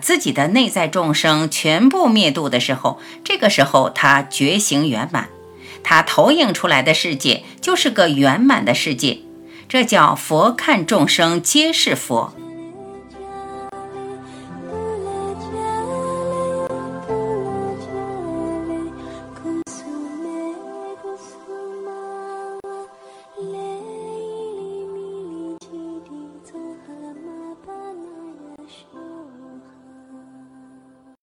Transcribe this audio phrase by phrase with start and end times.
[0.00, 5.28] 自己的内在众生全部灭度的时候，这个时候他觉醒圆满，
[5.82, 9.18] 他投影出来的世界就是个圆满的世界，
[9.68, 12.32] 这叫佛看众生皆是佛。